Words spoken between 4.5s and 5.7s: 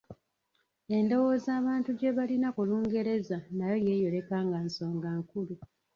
nsonga nkulu.